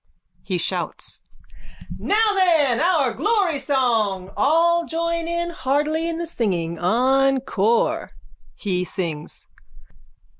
[0.43, 1.21] (He shouts.)
[1.99, 4.31] Now then our glory song.
[4.35, 6.79] All join heartily in the singing.
[6.79, 8.09] Encore!
[8.59, 9.45] _(He sings.)